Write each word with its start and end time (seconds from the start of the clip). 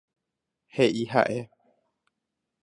He'i 0.77 1.03
ha'e. 1.11 1.37